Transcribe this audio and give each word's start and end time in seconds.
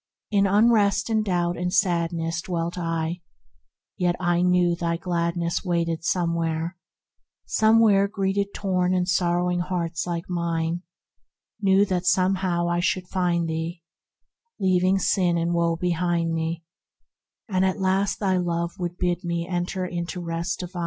In 0.31 0.47
unrest 0.47 1.11
and 1.11 1.23
doubt 1.23 1.57
and 1.57 1.71
sadness 1.71 2.41
Dwelt 2.41 2.75
I, 2.75 3.21
yet 3.97 4.15
I 4.19 4.41
knew 4.41 4.75
thy 4.75 4.97
Gladness 4.97 5.63
Waited 5.63 6.03
somewhere; 6.03 6.75
somewhere 7.45 8.07
greeted 8.07 8.47
torn 8.51 8.95
and 8.95 9.07
sorrowing 9.07 9.59
hearts 9.59 10.07
like 10.07 10.27
mine; 10.27 10.81
Knew 11.61 11.85
that 11.85 12.07
somehow 12.07 12.67
I 12.67 12.79
should 12.79 13.09
find 13.09 13.47
thee, 13.47 13.83
Leaving 14.59 14.97
sin 14.97 15.37
and 15.37 15.53
woe 15.53 15.75
behind 15.75 16.33
me, 16.33 16.63
And 17.47 17.63
at 17.63 17.79
last 17.79 18.19
thy 18.19 18.37
Love 18.37 18.71
should 18.81 18.97
bid 18.97 19.23
me 19.23 19.47
enter 19.47 19.85
into 19.85 20.19
Rest 20.19 20.61
divine 20.61 20.79